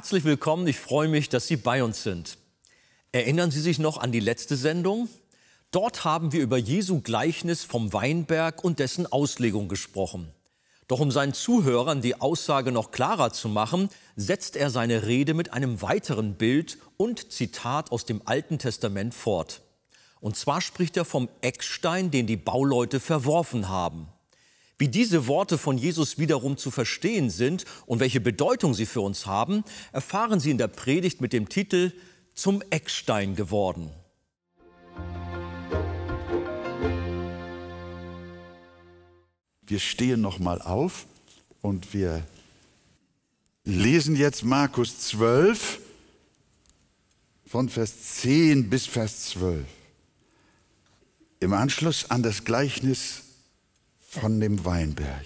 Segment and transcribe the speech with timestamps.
[0.00, 2.38] Herzlich willkommen, ich freue mich, dass Sie bei uns sind.
[3.12, 5.10] Erinnern Sie sich noch an die letzte Sendung?
[5.72, 10.32] Dort haben wir über Jesu Gleichnis vom Weinberg und dessen Auslegung gesprochen.
[10.88, 15.52] Doch um seinen Zuhörern die Aussage noch klarer zu machen, setzt er seine Rede mit
[15.52, 19.60] einem weiteren Bild und Zitat aus dem Alten Testament fort.
[20.18, 24.08] Und zwar spricht er vom Eckstein, den die Bauleute verworfen haben.
[24.80, 29.26] Wie diese Worte von Jesus wiederum zu verstehen sind und welche Bedeutung sie für uns
[29.26, 29.62] haben,
[29.92, 31.92] erfahren Sie in der Predigt mit dem Titel
[32.32, 33.90] Zum Eckstein geworden.
[39.66, 41.04] Wir stehen noch mal auf
[41.60, 42.24] und wir
[43.64, 45.78] lesen jetzt Markus 12
[47.44, 49.62] von Vers 10 bis Vers 12.
[51.40, 53.24] Im Anschluss an das Gleichnis
[54.10, 55.24] von dem Weinberg.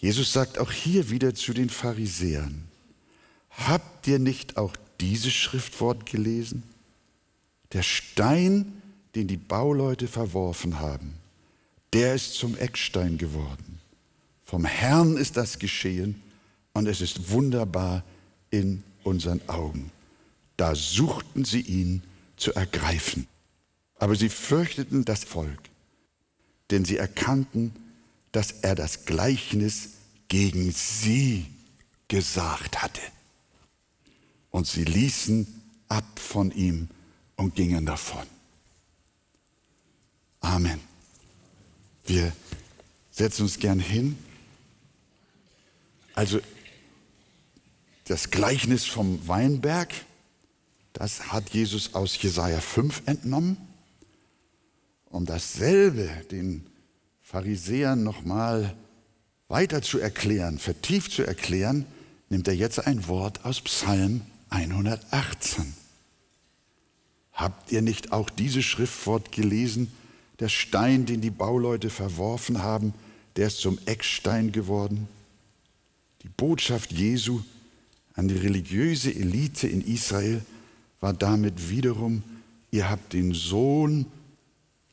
[0.00, 2.66] Jesus sagt auch hier wieder zu den Pharisäern,
[3.50, 6.64] habt ihr nicht auch dieses Schriftwort gelesen?
[7.72, 8.82] Der Stein,
[9.14, 11.14] den die Bauleute verworfen haben,
[11.92, 13.78] der ist zum Eckstein geworden.
[14.44, 16.20] Vom Herrn ist das geschehen
[16.72, 18.02] und es ist wunderbar
[18.50, 19.92] in unseren Augen.
[20.56, 22.02] Da suchten sie ihn
[22.36, 23.28] zu ergreifen.
[24.00, 25.67] Aber sie fürchteten das Volk,
[26.70, 27.74] denn sie erkannten,
[28.32, 29.90] dass er das Gleichnis
[30.28, 31.46] gegen sie
[32.08, 33.00] gesagt hatte.
[34.50, 35.46] Und sie ließen
[35.88, 36.88] ab von ihm
[37.36, 38.26] und gingen davon.
[40.40, 40.80] Amen.
[42.04, 42.32] Wir
[43.10, 44.18] setzen uns gern hin.
[46.14, 46.40] Also
[48.04, 49.92] das Gleichnis vom Weinberg,
[50.92, 53.67] das hat Jesus aus Jesaja 5 entnommen.
[55.10, 56.66] Um dasselbe den
[57.22, 58.74] Pharisäern nochmal
[59.48, 61.86] weiter zu erklären, vertieft zu erklären,
[62.28, 65.74] nimmt er jetzt ein Wort aus Psalm 118.
[67.32, 69.90] Habt ihr nicht auch dieses Schriftwort gelesen?
[70.40, 72.92] Der Stein, den die Bauleute verworfen haben,
[73.36, 75.08] der ist zum Eckstein geworden.
[76.22, 77.40] Die Botschaft Jesu
[78.14, 80.42] an die religiöse Elite in Israel
[81.00, 82.22] war damit wiederum,
[82.72, 84.06] ihr habt den Sohn,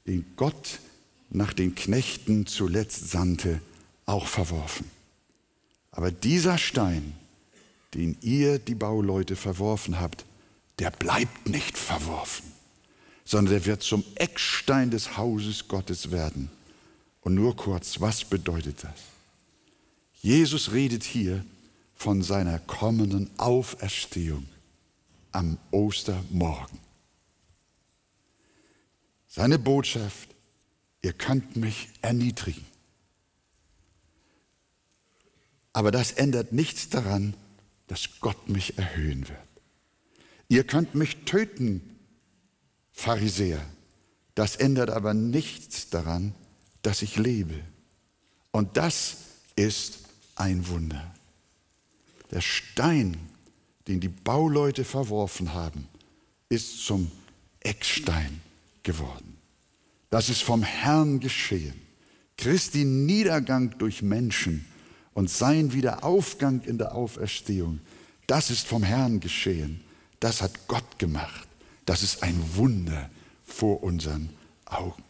[0.08, 0.80] den Gott
[1.30, 3.62] nach den Knechten zuletzt sandte,
[4.06, 4.90] auch verworfen.
[5.92, 7.14] Aber dieser Stein,
[7.94, 10.26] den ihr, die Bauleute, verworfen habt,
[10.80, 12.56] der bleibt nicht verworfen
[13.26, 16.50] sondern er wird zum Eckstein des Hauses Gottes werden.
[17.22, 18.94] Und nur kurz, was bedeutet das?
[20.22, 21.44] Jesus redet hier
[21.96, 24.46] von seiner kommenden Auferstehung
[25.32, 26.80] am Ostermorgen.
[29.36, 30.30] Seine Botschaft,
[31.02, 32.66] ihr könnt mich erniedrigen.
[35.74, 37.34] Aber das ändert nichts daran,
[37.88, 39.38] dass Gott mich erhöhen wird.
[40.48, 42.00] Ihr könnt mich töten,
[42.94, 43.60] Pharisäer.
[44.36, 46.34] Das ändert aber nichts daran,
[46.82, 47.60] dass ich lebe.
[48.52, 49.18] Und das
[49.58, 50.00] ist
[50.38, 51.14] ein Wunder.
[52.32, 53.18] Der Stein,
[53.90, 55.90] den die Bauleute verworfen haben,
[56.48, 57.12] ist zum
[57.60, 58.40] Eckstein
[58.86, 59.36] geworden.
[60.10, 61.74] Das ist vom Herrn geschehen.
[62.38, 64.66] Christi Niedergang durch Menschen
[65.14, 67.82] und sein Wiederaufgang in der Auferstehung,
[68.28, 69.82] das ist vom Herrn geschehen.
[70.22, 71.50] Das hat Gott gemacht.
[71.86, 73.10] Das ist ein Wunder
[73.44, 74.30] vor unseren
[74.66, 75.04] Augen.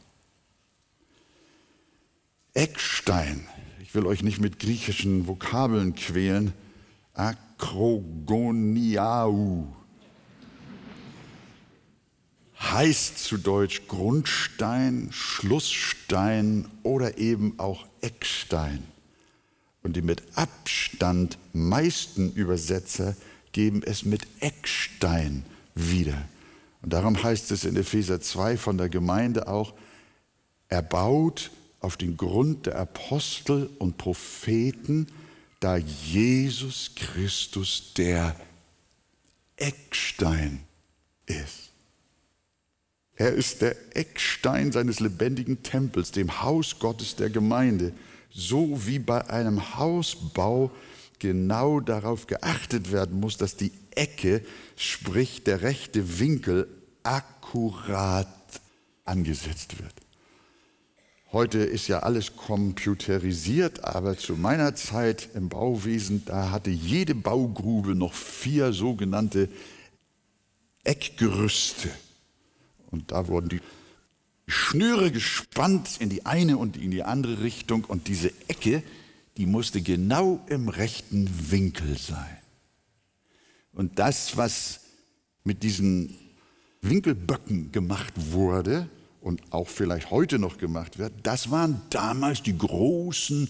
[2.53, 3.47] Eckstein,
[3.81, 6.53] ich will euch nicht mit griechischen Vokabeln quälen,
[7.13, 8.25] Akrogoniau
[12.71, 18.83] heißt zu Deutsch Grundstein, Schlussstein oder eben auch Eckstein.
[19.83, 23.15] Und die mit Abstand meisten Übersetzer
[23.51, 25.45] geben es mit Eckstein
[25.75, 26.27] wieder.
[26.81, 29.73] Und darum heißt es in Epheser 2 von der Gemeinde auch,
[30.67, 35.07] er baut auf den Grund der Apostel und Propheten,
[35.59, 38.35] da Jesus Christus der
[39.55, 40.63] Eckstein
[41.27, 41.74] ist.
[43.15, 47.93] Er ist der Eckstein seines lebendigen Tempels, dem Haus Gottes der Gemeinde,
[48.29, 50.71] so wie bei einem Hausbau
[51.19, 54.41] genau darauf geachtet werden muss, dass die Ecke,
[54.75, 56.67] sprich der rechte Winkel,
[57.03, 58.27] akkurat
[59.05, 59.93] angesetzt wird.
[61.31, 67.95] Heute ist ja alles computerisiert, aber zu meiner Zeit im Bauwesen, da hatte jede Baugrube
[67.95, 69.49] noch vier sogenannte
[70.83, 71.89] Eckgerüste.
[72.91, 73.61] Und da wurden die
[74.47, 78.83] Schnüre gespannt in die eine und in die andere Richtung und diese Ecke,
[79.37, 82.37] die musste genau im rechten Winkel sein.
[83.73, 84.81] Und das, was
[85.43, 86.15] mit diesen
[86.81, 88.87] Winkelböcken gemacht wurde
[89.21, 93.49] und auch vielleicht heute noch gemacht wird, das waren damals die großen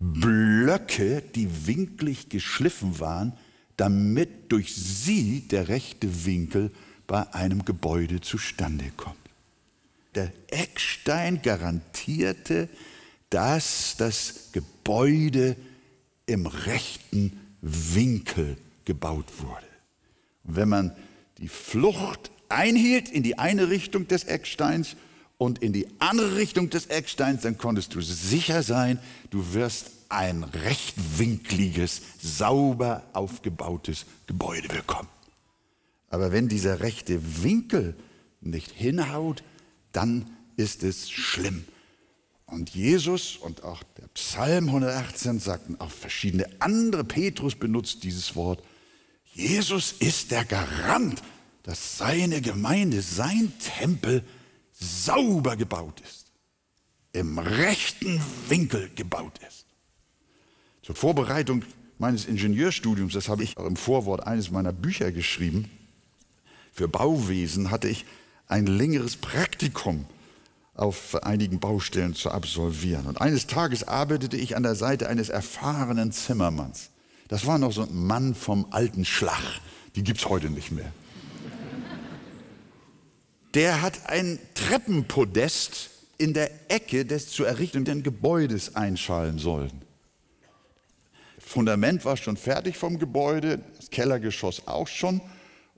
[0.00, 3.34] Blöcke, die winklig geschliffen waren,
[3.76, 6.72] damit durch sie der rechte Winkel
[7.10, 9.16] bei einem Gebäude zustande kommt.
[10.14, 12.68] Der Eckstein garantierte,
[13.30, 15.56] dass das Gebäude
[16.26, 19.66] im rechten Winkel gebaut wurde.
[20.44, 20.96] Und wenn man
[21.38, 24.94] die Flucht einhielt in die eine Richtung des Ecksteins
[25.36, 30.44] und in die andere Richtung des Ecksteins, dann konntest du sicher sein, du wirst ein
[30.44, 35.08] rechtwinkliges, sauber aufgebautes Gebäude bekommen.
[36.10, 37.96] Aber wenn dieser rechte Winkel
[38.40, 39.42] nicht hinhaut,
[39.92, 41.64] dann ist es schlimm.
[42.46, 48.62] Und Jesus und auch der Psalm 118 sagten, auch verschiedene andere, Petrus benutzt dieses Wort,
[49.32, 51.22] Jesus ist der Garant,
[51.62, 54.24] dass seine Gemeinde, sein Tempel
[54.72, 56.32] sauber gebaut ist,
[57.12, 59.66] im rechten Winkel gebaut ist.
[60.82, 61.62] Zur Vorbereitung
[61.98, 65.70] meines Ingenieurstudiums, das habe ich auch im Vorwort eines meiner Bücher geschrieben,
[66.72, 68.04] für Bauwesen hatte ich
[68.46, 70.06] ein längeres Praktikum
[70.74, 73.06] auf einigen Baustellen zu absolvieren.
[73.06, 76.90] Und eines Tages arbeitete ich an der Seite eines erfahrenen Zimmermanns.
[77.28, 79.42] Das war noch so ein Mann vom alten Schlag.
[79.94, 80.92] Die es heute nicht mehr.
[83.54, 89.82] Der hat ein Treppenpodest in der Ecke des zu errichtenden Gebäudes einschallen sollen.
[91.36, 95.20] Das Fundament war schon fertig vom Gebäude, das Kellergeschoss auch schon.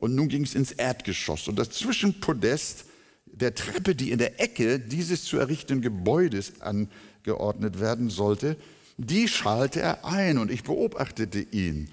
[0.03, 1.47] Und nun ging es ins Erdgeschoss.
[1.47, 2.87] Und das Zwischenpodest
[3.27, 8.57] der Treppe, die in der Ecke dieses zu errichtenden Gebäudes angeordnet werden sollte,
[8.97, 11.89] die schalte er ein und ich beobachtete ihn.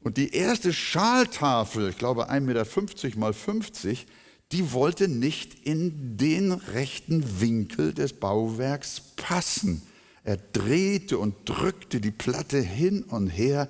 [0.00, 4.06] Und die erste Schaltafel, ich glaube 1,50 Meter mal 50,
[4.50, 9.82] die wollte nicht in den rechten Winkel des Bauwerks passen.
[10.24, 13.68] Er drehte und drückte die Platte hin und her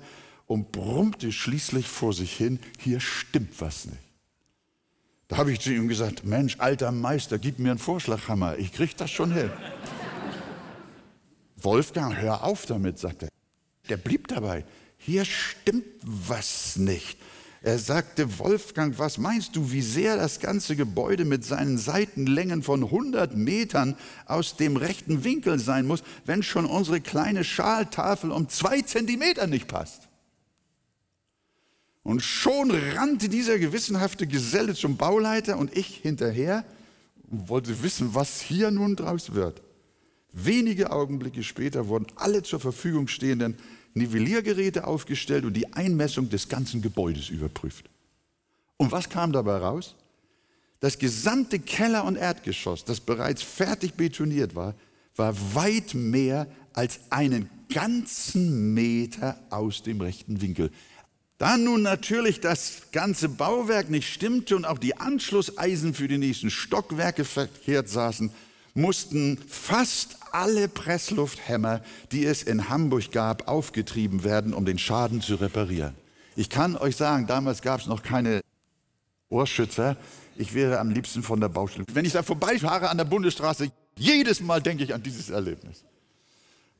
[0.53, 3.97] und brummte schließlich vor sich hin, hier stimmt was nicht.
[5.27, 8.93] Da habe ich zu ihm gesagt, Mensch, alter Meister, gib mir einen Vorschlaghammer, ich kriege
[8.95, 9.49] das schon hin.
[11.57, 13.29] Wolfgang, hör auf damit, sagt er.
[13.89, 14.63] Der blieb dabei.
[14.97, 17.17] Hier stimmt was nicht.
[17.63, 22.83] Er sagte, Wolfgang, was meinst du, wie sehr das ganze Gebäude mit seinen Seitenlängen von
[22.83, 23.95] 100 Metern
[24.27, 29.67] aus dem rechten Winkel sein muss, wenn schon unsere kleine Schaltafel um zwei Zentimeter nicht
[29.67, 30.09] passt?
[32.03, 36.65] Und schon rannte dieser gewissenhafte Geselle zum Bauleiter und ich hinterher
[37.31, 39.61] und wollte wissen, was hier nun draus wird.
[40.33, 43.55] Wenige Augenblicke später wurden alle zur Verfügung stehenden
[43.93, 47.89] Nivelliergeräte aufgestellt und die Einmessung des ganzen Gebäudes überprüft.
[48.77, 49.95] Und was kam dabei raus?
[50.79, 54.73] Das gesamte Keller- und Erdgeschoss, das bereits fertig betoniert war,
[55.15, 60.71] war weit mehr als einen ganzen Meter aus dem rechten Winkel.
[61.43, 66.49] Da nun natürlich das ganze Bauwerk nicht stimmte und auch die Anschlusseisen für die nächsten
[66.49, 68.31] Stockwerke verkehrt saßen,
[68.75, 71.81] mussten fast alle Presslufthämmer,
[72.13, 75.95] die es in Hamburg gab, aufgetrieben werden, um den Schaden zu reparieren.
[76.37, 78.39] Ich kann euch sagen, damals gab es noch keine
[79.27, 79.97] Ohrschützer.
[80.37, 81.83] Ich wäre am liebsten von der Baustelle.
[81.91, 85.83] Wenn ich da vorbeifahre an der Bundesstraße, jedes Mal denke ich an dieses Erlebnis.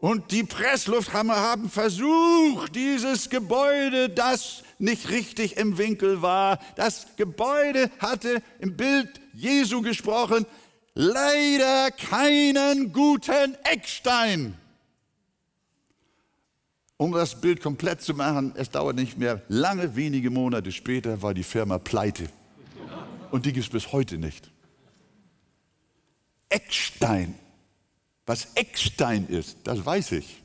[0.04, 7.90] Und die Presslufthammer haben versucht, dieses Gebäude, das nicht richtig im Winkel war, das Gebäude
[8.00, 10.46] hatte im Bild Jesu gesprochen,
[10.94, 14.56] leider keinen guten Eckstein.
[16.98, 21.34] Um das Bild komplett zu machen, es dauert nicht mehr lange, wenige Monate später war
[21.34, 22.28] die Firma pleite.
[23.32, 24.52] Und die gibt es bis heute nicht.
[26.50, 27.40] Eckstein
[28.26, 30.44] was Eckstein ist, das weiß ich.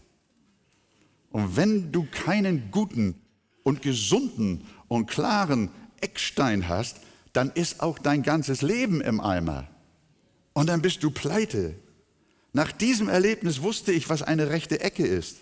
[1.31, 3.15] Und wenn du keinen guten
[3.63, 5.71] und gesunden und klaren
[6.01, 6.99] Eckstein hast,
[7.33, 9.69] dann ist auch dein ganzes Leben im Eimer.
[10.55, 11.75] Und dann bist du pleite.
[12.53, 15.37] Nach diesem Erlebnis wusste ich, was eine rechte Ecke ist.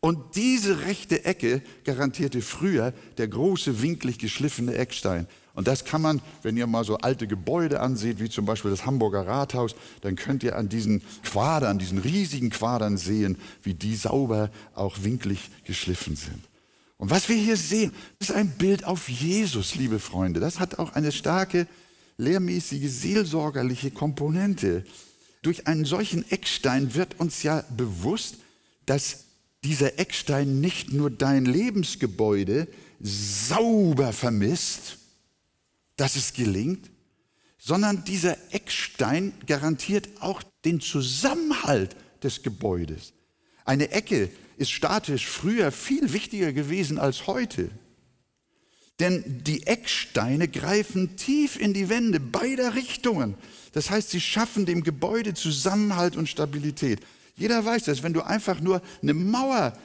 [0.00, 5.26] Und diese rechte Ecke garantierte früher der große winklig geschliffene Eckstein.
[5.54, 8.86] Und das kann man, wenn ihr mal so alte Gebäude ansieht, wie zum Beispiel das
[8.86, 14.50] Hamburger Rathaus, dann könnt ihr an diesen Quadern, diesen riesigen Quadern sehen, wie die sauber
[14.74, 16.42] auch winklig geschliffen sind.
[16.96, 20.40] Und was wir hier sehen, ist ein Bild auf Jesus, liebe Freunde.
[20.40, 21.68] Das hat auch eine starke
[22.16, 24.84] lehrmäßige, seelsorgerliche Komponente.
[25.42, 28.36] Durch einen solchen Eckstein wird uns ja bewusst,
[28.86, 29.24] dass
[29.62, 32.68] dieser Eckstein nicht nur dein Lebensgebäude
[33.00, 34.98] sauber vermisst,
[35.96, 36.90] dass es gelingt,
[37.58, 43.14] sondern dieser Eckstein garantiert auch den Zusammenhalt des Gebäudes.
[43.64, 47.70] Eine Ecke ist statisch früher viel wichtiger gewesen als heute.
[49.00, 53.34] Denn die Ecksteine greifen tief in die Wände beider Richtungen.
[53.72, 57.00] Das heißt, sie schaffen dem Gebäude Zusammenhalt und Stabilität.
[57.34, 59.76] Jeder weiß das, wenn du einfach nur eine Mauer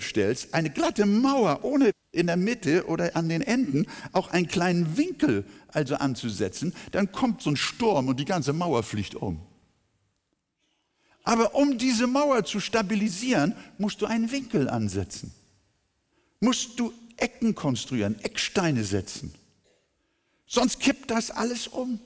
[0.00, 4.96] stellst, eine glatte Mauer, ohne in der Mitte oder an den Enden auch einen kleinen
[4.96, 9.40] Winkel also anzusetzen, dann kommt so ein Sturm und die ganze Mauer fliegt um.
[11.22, 15.32] Aber um diese Mauer zu stabilisieren, musst du einen Winkel ansetzen.
[16.40, 19.34] Musst du Ecken konstruieren, Ecksteine setzen.
[20.46, 21.98] Sonst kippt das alles um.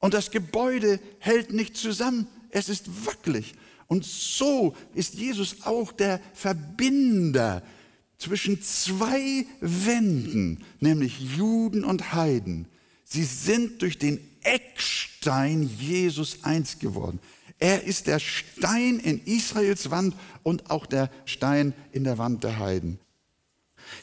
[0.00, 2.26] Und das Gebäude hält nicht zusammen.
[2.50, 3.54] Es ist wackelig.
[3.86, 7.62] Und so ist Jesus auch der Verbinder
[8.18, 12.66] zwischen zwei Wänden, nämlich Juden und Heiden.
[13.04, 17.20] Sie sind durch den Eckstein Jesus eins geworden.
[17.58, 22.58] Er ist der Stein in Israels Wand und auch der Stein in der Wand der
[22.58, 22.98] Heiden.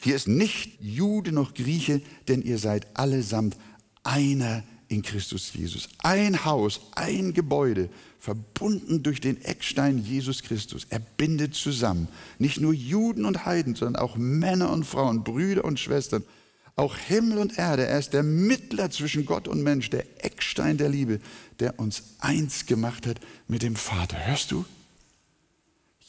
[0.02, 3.56] Hier ist nicht Jude noch Grieche, denn ihr seid allesamt
[4.02, 5.88] einer in Christus Jesus.
[5.98, 7.88] Ein Haus, ein Gebäude,
[8.26, 10.88] verbunden durch den Eckstein Jesus Christus.
[10.90, 12.08] Er bindet zusammen
[12.40, 16.24] nicht nur Juden und Heiden, sondern auch Männer und Frauen, Brüder und Schwestern,
[16.74, 17.86] auch Himmel und Erde.
[17.86, 21.20] Er ist der Mittler zwischen Gott und Mensch, der Eckstein der Liebe,
[21.60, 24.18] der uns eins gemacht hat mit dem Vater.
[24.26, 24.64] Hörst du?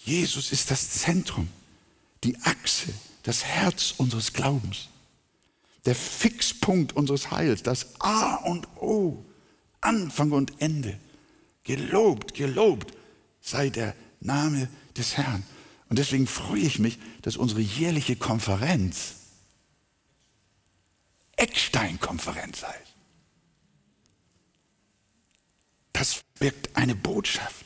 [0.04, 1.48] Jesus ist das Zentrum,
[2.24, 2.88] die Achse,
[3.22, 4.90] das Herz unseres Glaubens,
[5.86, 9.24] der Fixpunkt unseres Heils, das A und O,
[9.82, 10.98] Anfang und Ende.
[11.68, 12.94] Gelobt, gelobt
[13.42, 15.44] sei der Name des Herrn.
[15.90, 19.16] Und deswegen freue ich mich, dass unsere jährliche Konferenz
[21.36, 22.94] Eckstein-Konferenz heißt.
[25.94, 27.66] Das birgt eine Botschaft.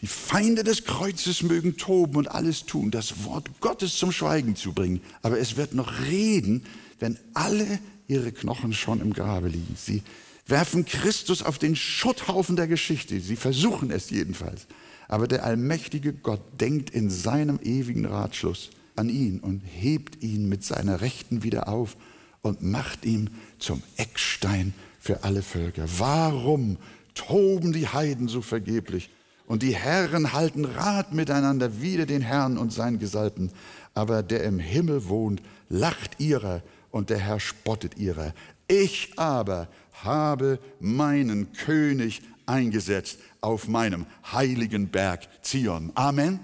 [0.00, 4.72] Die Feinde des Kreuzes mögen toben und alles tun, das Wort Gottes zum Schweigen zu
[4.72, 5.02] bringen.
[5.22, 6.64] Aber es wird noch reden,
[6.98, 7.78] wenn alle
[8.08, 9.76] ihre Knochen schon im Grabe liegen.
[9.76, 10.02] Sie
[10.48, 13.20] werfen Christus auf den Schutthaufen der Geschichte.
[13.20, 14.66] Sie versuchen es jedenfalls.
[15.06, 20.64] Aber der allmächtige Gott denkt in seinem ewigen Ratschluss an ihn und hebt ihn mit
[20.64, 21.96] seiner Rechten wieder auf
[22.42, 25.84] und macht ihn zum Eckstein für alle Völker.
[25.98, 26.76] Warum
[27.14, 29.10] toben die Heiden so vergeblich?
[29.46, 33.50] Und die Herren halten Rat miteinander wider den Herrn und seinen Gesalbten.
[33.94, 35.40] Aber der im Himmel wohnt,
[35.70, 38.34] lacht ihrer und der Herr spottet ihrer.
[38.68, 39.68] Ich aber
[40.04, 45.90] habe meinen König eingesetzt auf meinem heiligen Berg Zion.
[45.94, 46.40] Amen.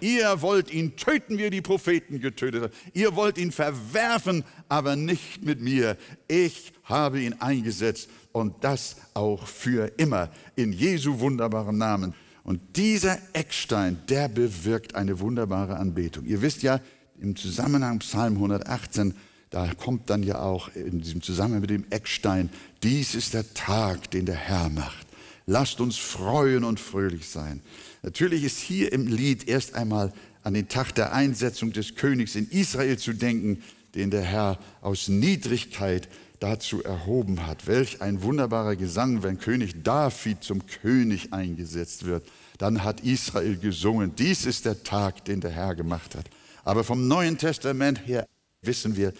[0.00, 2.74] Ihr wollt ihn töten, wie die Propheten getötet habt.
[2.92, 5.96] Ihr wollt ihn verwerfen, aber nicht mit mir.
[6.26, 12.14] Ich habe ihn eingesetzt und das auch für immer in Jesu wunderbarem Namen.
[12.44, 16.24] Und dieser Eckstein, der bewirkt eine wunderbare Anbetung.
[16.24, 16.80] Ihr wisst ja,
[17.20, 19.14] im Zusammenhang Psalm 118,
[19.52, 22.48] da kommt dann ja auch in diesem Zusammenhang mit dem Eckstein,
[22.82, 25.06] dies ist der Tag, den der Herr macht.
[25.44, 27.60] Lasst uns freuen und fröhlich sein.
[28.02, 32.48] Natürlich ist hier im Lied erst einmal an den Tag der Einsetzung des Königs in
[32.48, 33.62] Israel zu denken,
[33.94, 36.08] den der Herr aus Niedrigkeit
[36.40, 37.66] dazu erhoben hat.
[37.66, 42.26] Welch ein wunderbarer Gesang, wenn König David zum König eingesetzt wird.
[42.56, 46.30] Dann hat Israel gesungen, dies ist der Tag, den der Herr gemacht hat.
[46.64, 48.26] Aber vom Neuen Testament her
[48.62, 49.12] wissen wir,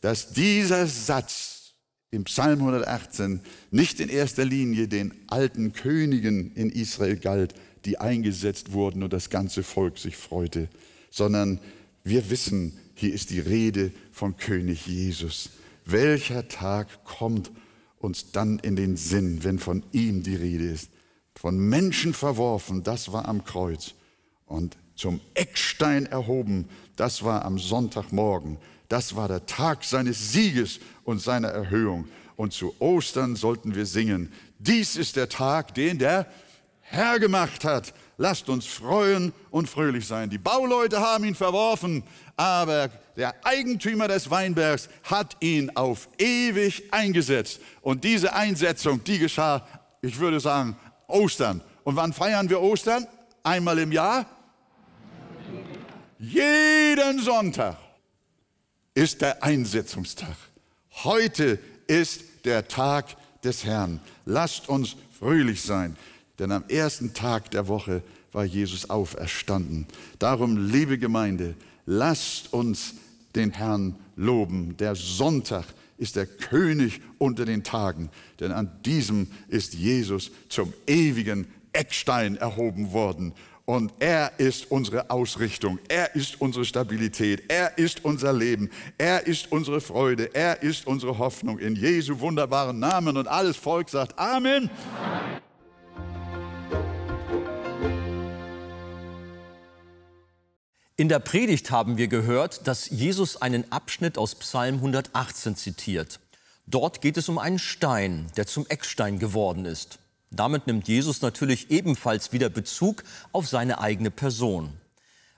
[0.00, 1.74] dass dieser Satz
[2.10, 3.40] im Psalm 118
[3.70, 9.30] nicht in erster Linie den alten Königen in Israel galt, die eingesetzt wurden und das
[9.30, 10.68] ganze Volk sich freute,
[11.10, 11.60] sondern
[12.04, 15.50] wir wissen, hier ist die Rede vom König Jesus.
[15.84, 17.50] Welcher Tag kommt
[17.98, 20.90] uns dann in den Sinn, wenn von ihm die Rede ist?
[21.34, 23.94] Von Menschen verworfen, das war am Kreuz.
[24.46, 28.58] Und zum Eckstein erhoben, das war am Sonntagmorgen.
[28.88, 32.08] Das war der Tag seines Sieges und seiner Erhöhung.
[32.36, 36.26] Und zu Ostern sollten wir singen, dies ist der Tag, den der
[36.80, 37.92] Herr gemacht hat.
[38.16, 40.30] Lasst uns freuen und fröhlich sein.
[40.30, 42.02] Die Bauleute haben ihn verworfen,
[42.36, 47.60] aber der Eigentümer des Weinbergs hat ihn auf ewig eingesetzt.
[47.82, 49.66] Und diese Einsetzung, die geschah,
[50.00, 50.76] ich würde sagen,
[51.06, 51.60] Ostern.
[51.84, 53.06] Und wann feiern wir Ostern?
[53.42, 54.26] Einmal im Jahr?
[56.18, 57.76] Jeden Sonntag
[58.98, 60.36] ist der Einsetzungstag.
[61.04, 64.00] Heute ist der Tag des Herrn.
[64.24, 65.96] Lasst uns fröhlich sein.
[66.40, 68.02] Denn am ersten Tag der Woche
[68.32, 69.86] war Jesus auferstanden.
[70.18, 71.54] Darum, liebe Gemeinde,
[71.86, 72.94] lasst uns
[73.36, 74.76] den Herrn loben.
[74.78, 81.46] Der Sonntag ist der König unter den Tagen, denn an diesem ist Jesus zum ewigen
[81.72, 83.32] Eckstein erhoben worden.
[83.68, 89.52] Und er ist unsere Ausrichtung, er ist unsere Stabilität, er ist unser Leben, er ist
[89.52, 91.58] unsere Freude, er ist unsere Hoffnung.
[91.58, 94.70] In Jesu wunderbaren Namen und alles Volk sagt Amen.
[94.96, 95.40] Amen.
[100.96, 106.20] In der Predigt haben wir gehört, dass Jesus einen Abschnitt aus Psalm 118 zitiert.
[106.66, 109.98] Dort geht es um einen Stein, der zum Eckstein geworden ist.
[110.30, 114.72] Damit nimmt Jesus natürlich ebenfalls wieder Bezug auf seine eigene Person.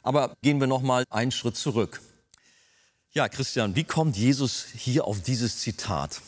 [0.03, 2.01] Aber gehen wir noch mal einen Schritt zurück.
[3.13, 6.21] Ja, Christian, wie kommt Jesus hier auf dieses Zitat?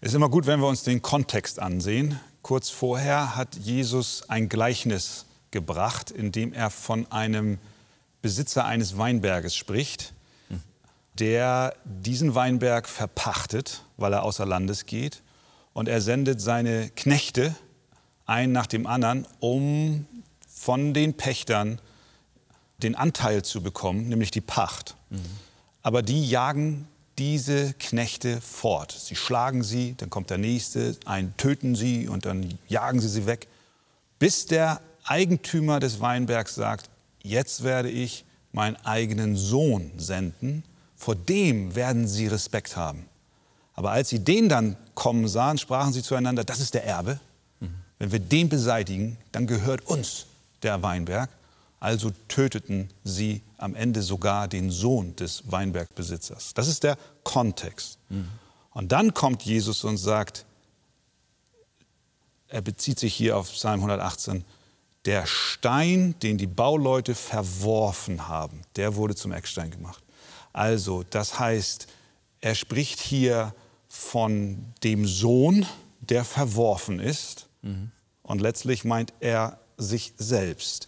[0.00, 2.18] Es ist immer gut, wenn wir uns den Kontext ansehen.
[2.42, 7.58] Kurz vorher hat Jesus ein Gleichnis gebracht, in dem er von einem
[8.20, 10.12] Besitzer eines Weinberges spricht,
[11.18, 15.22] der diesen Weinberg verpachtet, weil er außer Landes geht.
[15.72, 17.54] Und er sendet seine Knechte,
[18.26, 20.06] ein nach dem anderen, um
[20.48, 21.80] von den Pächtern
[22.78, 24.96] den Anteil zu bekommen, nämlich die Pacht.
[25.10, 25.20] Mhm.
[25.82, 26.86] Aber die jagen
[27.18, 28.92] diese Knechte fort.
[28.92, 33.26] Sie schlagen sie, dann kommt der nächste, einen töten sie und dann jagen sie sie
[33.26, 33.48] weg,
[34.18, 36.88] bis der Eigentümer des Weinbergs sagt,
[37.22, 40.64] jetzt werde ich meinen eigenen Sohn senden,
[40.96, 43.06] vor dem werden sie Respekt haben.
[43.74, 47.20] Aber als sie den dann kommen sahen, sprachen sie zueinander, das ist der Erbe.
[48.02, 50.26] Wenn wir den beseitigen, dann gehört uns
[50.64, 51.30] der Weinberg.
[51.78, 56.52] Also töteten sie am Ende sogar den Sohn des Weinbergbesitzers.
[56.54, 57.98] Das ist der Kontext.
[58.08, 58.28] Mhm.
[58.72, 60.44] Und dann kommt Jesus und sagt,
[62.48, 64.44] er bezieht sich hier auf Psalm 118,
[65.04, 70.02] der Stein, den die Bauleute verworfen haben, der wurde zum Eckstein gemacht.
[70.52, 71.86] Also, das heißt,
[72.40, 73.54] er spricht hier
[73.94, 75.66] von dem Sohn,
[76.00, 77.46] der verworfen ist.
[77.60, 77.90] Mhm.
[78.22, 80.86] Und letztlich meint er sich selbst.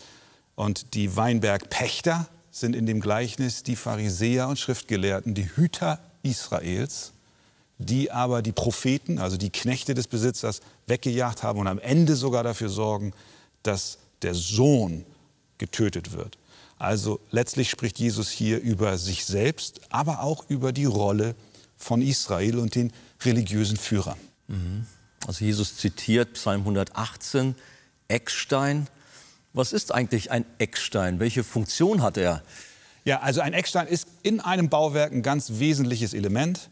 [0.55, 7.13] Und die Weinbergpächter sind in dem Gleichnis die Pharisäer und Schriftgelehrten, die Hüter Israels,
[7.77, 12.43] die aber die Propheten, also die Knechte des Besitzers, weggejagt haben und am Ende sogar
[12.43, 13.13] dafür sorgen,
[13.63, 15.05] dass der Sohn
[15.59, 16.39] getötet wird.
[16.79, 21.35] Also letztlich spricht Jesus hier über sich selbst, aber auch über die Rolle
[21.85, 22.93] von Israel und den
[23.23, 24.19] religiösen Führern.
[24.49, 24.87] Mhm.
[25.27, 27.55] Also Jesus zitiert Psalm 118,
[28.09, 28.89] Eckstein.
[29.53, 31.21] Was ist eigentlich ein Eckstein?
[31.21, 32.43] Welche Funktion hat er?
[33.05, 36.71] Ja, also ein Eckstein ist in einem Bauwerk ein ganz wesentliches Element.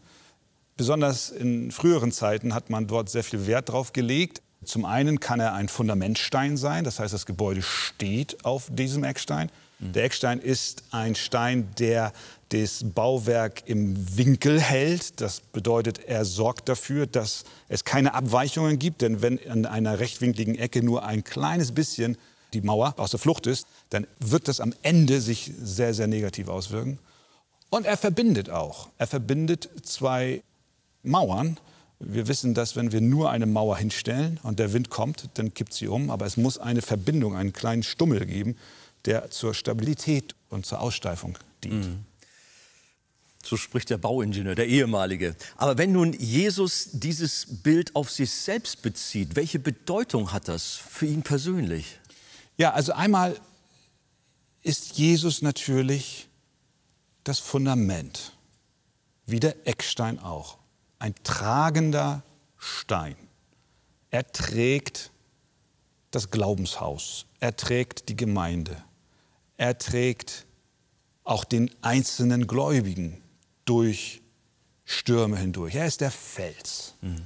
[0.77, 4.41] Besonders in früheren Zeiten hat man dort sehr viel Wert drauf gelegt.
[4.65, 9.51] Zum einen kann er ein Fundamentstein sein, das heißt, das Gebäude steht auf diesem Eckstein.
[9.91, 12.13] Der Eckstein ist ein Stein, der
[12.49, 15.19] das Bauwerk im Winkel hält.
[15.19, 19.01] Das bedeutet, er sorgt dafür, dass es keine Abweichungen gibt.
[19.01, 22.17] Denn wenn an einer rechtwinkligen Ecke nur ein kleines bisschen
[22.53, 26.47] die Mauer aus der Flucht ist, dann wird das am Ende sich sehr, sehr negativ
[26.47, 26.99] auswirken.
[27.69, 28.87] Und er verbindet auch.
[28.97, 30.43] Er verbindet zwei
[31.01, 31.57] Mauern,
[32.05, 35.73] wir wissen, dass wenn wir nur eine Mauer hinstellen und der Wind kommt, dann kippt
[35.73, 36.09] sie um.
[36.09, 38.57] Aber es muss eine Verbindung, einen kleinen Stummel geben,
[39.05, 41.85] der zur Stabilität und zur Aussteifung dient.
[41.85, 42.05] Mhm.
[43.45, 45.35] So spricht der Bauingenieur, der ehemalige.
[45.57, 51.07] Aber wenn nun Jesus dieses Bild auf sich selbst bezieht, welche Bedeutung hat das für
[51.07, 51.99] ihn persönlich?
[52.57, 53.37] Ja, also einmal
[54.61, 56.29] ist Jesus natürlich
[57.25, 58.31] das Fundament,
[59.25, 60.57] wie der Eckstein auch
[60.99, 62.23] ein tragender
[62.57, 63.17] Stein.
[64.09, 65.11] Er trägt
[66.11, 68.81] das Glaubenshaus, er trägt die Gemeinde,
[69.57, 70.45] er trägt
[71.23, 73.21] auch den einzelnen Gläubigen
[73.65, 74.21] durch
[74.85, 75.75] Stürme hindurch.
[75.75, 76.95] Er ist der Fels.
[77.01, 77.23] Mhm.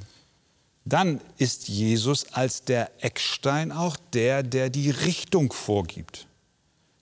[0.85, 6.27] Dann ist Jesus als der Eckstein auch der, der die Richtung vorgibt.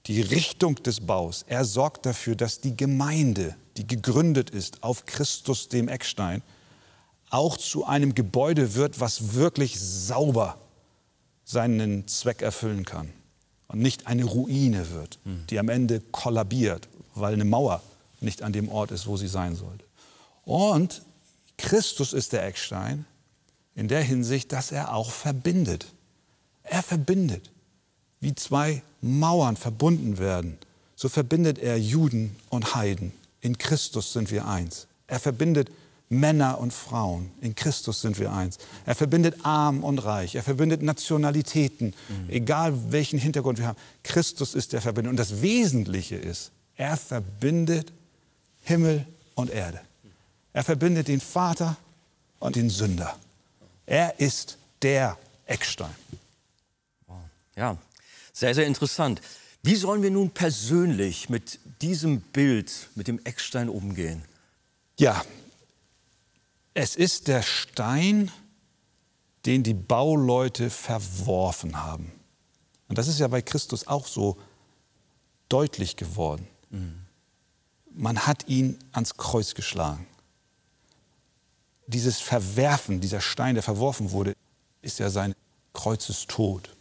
[0.08, 1.44] Die Richtung des Baus.
[1.48, 6.42] Er sorgt dafür, dass die Gemeinde, die gegründet ist auf Christus, dem Eckstein,
[7.30, 10.58] auch zu einem Gebäude wird, was wirklich sauber
[11.44, 13.12] seinen Zweck erfüllen kann
[13.76, 15.44] und nicht eine Ruine wird, hm.
[15.50, 17.84] die am Ende kollabiert, weil eine Mauer
[18.22, 19.84] nicht an dem Ort ist, wo sie sein sollte.
[20.46, 21.02] Und
[21.58, 23.06] Christus ist der Eckstein
[23.76, 25.88] in der Hinsicht, dass er auch verbindet.
[26.64, 27.52] Er verbindet.
[28.22, 30.58] Wie zwei Mauern verbunden werden,
[30.96, 33.12] so verbindet er Juden und Heiden.
[33.42, 34.88] In Christus sind wir eins.
[35.08, 35.70] Er verbindet
[36.10, 37.32] Männer und Frauen.
[37.42, 38.58] In Christus sind wir eins.
[38.86, 40.36] Er verbindet arm und reich.
[40.36, 42.30] Er verbindet Nationalitäten, mhm.
[42.30, 43.80] egal welchen Hintergrund wir haben.
[44.04, 45.10] Christus ist der Verbinder.
[45.10, 47.92] Und das Wesentliche ist, er verbindet
[48.64, 49.82] Himmel und Erde.
[50.54, 51.76] Er verbindet den Vater
[52.40, 53.18] und den Sünder.
[53.86, 55.94] Er ist der Eckstein.
[57.56, 57.78] Ja,
[58.34, 59.22] sehr, sehr interessant.
[59.64, 64.22] Wie sollen wir nun persönlich mit diesem Bild, mit dem Eckstein umgehen?
[64.98, 65.24] Ja,
[66.76, 68.32] es ist der Stein,
[69.46, 72.12] den die Bauleute verworfen haben.
[72.88, 74.38] Und das ist ja bei Christus auch so
[75.50, 76.48] deutlich geworden.
[77.92, 80.06] Man hat ihn ans Kreuz geschlagen.
[81.88, 84.36] Dieses Verwerfen, dieser Stein, der verworfen wurde,
[84.82, 85.34] ist ja sein
[85.74, 86.76] Kreuzestod.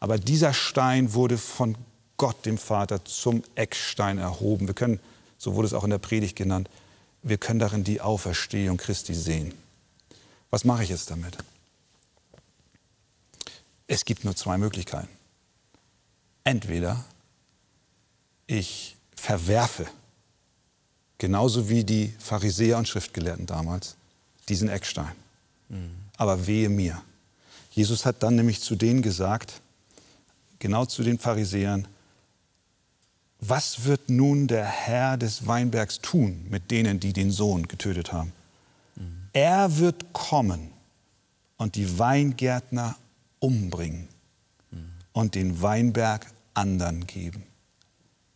[0.00, 1.76] Aber dieser Stein wurde von
[2.16, 4.66] Gott, dem Vater, zum Eckstein erhoben.
[4.66, 4.98] Wir können,
[5.38, 6.68] so wurde es auch in der Predigt genannt,
[7.22, 9.54] wir können darin die Auferstehung Christi sehen.
[10.50, 11.36] Was mache ich jetzt damit?
[13.86, 15.08] Es gibt nur zwei Möglichkeiten.
[16.44, 17.04] Entweder
[18.46, 19.86] ich verwerfe,
[21.18, 23.96] genauso wie die Pharisäer und Schriftgelehrten damals,
[24.48, 25.12] diesen Eckstein.
[25.68, 25.90] Mhm.
[26.16, 27.02] Aber wehe mir.
[27.70, 29.60] Jesus hat dann nämlich zu denen gesagt,
[30.58, 31.86] genau zu den Pharisäern,
[33.40, 38.32] was wird nun der Herr des Weinbergs tun mit denen, die den Sohn getötet haben?
[38.96, 39.28] Mhm.
[39.32, 40.70] Er wird kommen
[41.56, 42.96] und die Weingärtner
[43.38, 44.08] umbringen
[44.70, 44.90] mhm.
[45.12, 47.42] und den Weinberg anderen geben.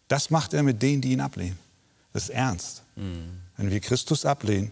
[0.08, 1.58] Das macht er mit denen, die ihn ablehnen.
[2.12, 2.82] Das ist ernst.
[2.96, 3.40] Mhm.
[3.56, 4.70] Wenn wir Christus ablehnen,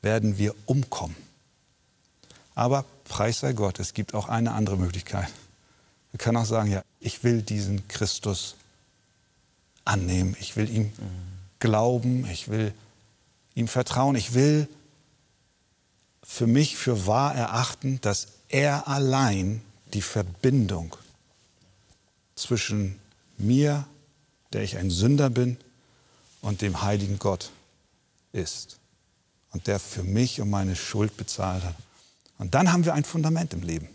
[0.00, 1.16] werden wir umkommen.
[2.54, 5.28] Aber preis sei Gott, es gibt auch eine andere Möglichkeit.
[6.12, 8.56] Wir können auch sagen, ja, ich will diesen Christus
[9.88, 10.92] annehmen, ich will ihm
[11.58, 12.72] glauben, ich will
[13.54, 14.68] ihm vertrauen, ich will
[16.22, 19.62] für mich für wahr erachten, dass er allein
[19.94, 20.94] die Verbindung
[22.34, 22.98] zwischen
[23.38, 23.86] mir,
[24.52, 25.56] der ich ein Sünder bin,
[26.40, 27.50] und dem heiligen Gott
[28.32, 28.78] ist.
[29.50, 31.74] Und der für mich und meine Schuld bezahlt hat.
[32.38, 33.88] Und dann haben wir ein Fundament im Leben.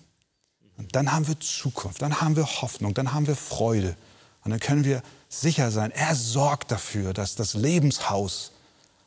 [0.78, 3.96] Und dann haben wir Zukunft, dann haben wir Hoffnung, dann haben wir Freude.
[4.44, 8.52] Und dann können wir sicher sein, er sorgt dafür, dass das Lebenshaus,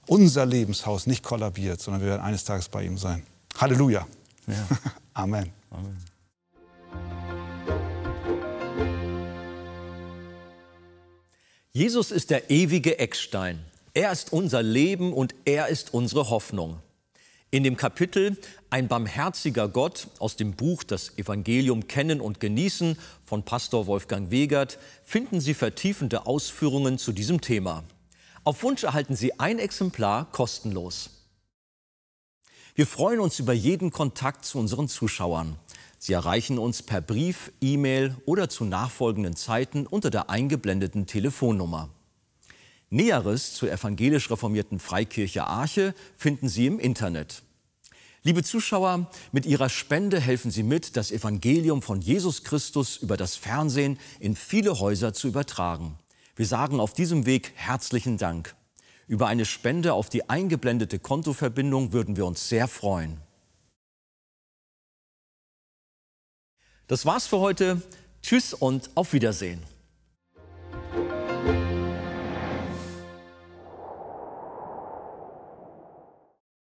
[0.06, 3.26] unser Lebenshaus nicht kollabiert, sondern wir werden eines Tages bei ihm sein.
[3.58, 4.06] Halleluja.
[4.46, 4.66] Ja.
[5.14, 5.52] Amen.
[5.70, 5.96] Amen.
[11.72, 13.62] Jesus ist der ewige Eckstein.
[13.92, 16.80] Er ist unser Leben und er ist unsere Hoffnung.
[17.52, 18.36] In dem Kapitel
[18.70, 24.78] Ein barmherziger Gott aus dem Buch Das Evangelium kennen und genießen von Pastor Wolfgang Wegert
[25.04, 27.84] finden Sie vertiefende Ausführungen zu diesem Thema.
[28.42, 31.10] Auf Wunsch erhalten Sie ein Exemplar kostenlos.
[32.74, 35.56] Wir freuen uns über jeden Kontakt zu unseren Zuschauern.
[35.98, 41.90] Sie erreichen uns per Brief, E-Mail oder zu nachfolgenden Zeiten unter der eingeblendeten Telefonnummer.
[42.90, 47.42] Näheres zur evangelisch reformierten Freikirche Arche finden Sie im Internet.
[48.22, 53.36] Liebe Zuschauer, mit Ihrer Spende helfen Sie mit, das Evangelium von Jesus Christus über das
[53.36, 55.98] Fernsehen in viele Häuser zu übertragen.
[56.34, 58.54] Wir sagen auf diesem Weg herzlichen Dank.
[59.08, 63.20] Über eine Spende auf die eingeblendete Kontoverbindung würden wir uns sehr freuen.
[66.88, 67.82] Das war's für heute.
[68.22, 69.62] Tschüss und auf Wiedersehen.